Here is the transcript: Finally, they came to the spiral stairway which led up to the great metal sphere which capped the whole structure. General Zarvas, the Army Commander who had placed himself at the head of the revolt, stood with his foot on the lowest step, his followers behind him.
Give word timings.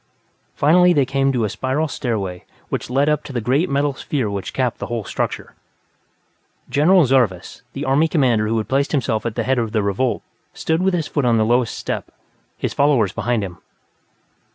Finally, 0.55 0.93
they 0.93 1.05
came 1.05 1.31
to 1.31 1.43
the 1.43 1.47
spiral 1.47 1.87
stairway 1.87 2.43
which 2.69 2.89
led 2.89 3.07
up 3.07 3.23
to 3.23 3.31
the 3.31 3.39
great 3.39 3.69
metal 3.69 3.93
sphere 3.93 4.31
which 4.31 4.51
capped 4.51 4.79
the 4.79 4.87
whole 4.87 5.03
structure. 5.03 5.53
General 6.71 7.05
Zarvas, 7.05 7.61
the 7.73 7.85
Army 7.85 8.07
Commander 8.07 8.47
who 8.47 8.57
had 8.57 8.67
placed 8.67 8.93
himself 8.93 9.27
at 9.27 9.35
the 9.35 9.43
head 9.43 9.59
of 9.59 9.73
the 9.73 9.83
revolt, 9.83 10.23
stood 10.55 10.81
with 10.81 10.95
his 10.95 11.05
foot 11.05 11.23
on 11.23 11.37
the 11.37 11.45
lowest 11.45 11.77
step, 11.77 12.09
his 12.57 12.73
followers 12.73 13.13
behind 13.13 13.43
him. 13.43 13.59